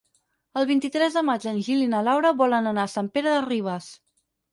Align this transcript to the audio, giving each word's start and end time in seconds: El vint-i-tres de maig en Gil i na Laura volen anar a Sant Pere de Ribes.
El 0.59 0.63
vint-i-tres 0.69 1.17
de 1.19 1.21
maig 1.27 1.45
en 1.51 1.59
Gil 1.67 1.83
i 1.87 1.89
na 1.91 1.99
Laura 2.07 2.31
volen 2.39 2.71
anar 2.71 2.87
a 2.89 2.91
Sant 2.95 3.11
Pere 3.19 3.35
de 3.35 3.45
Ribes. 3.45 3.91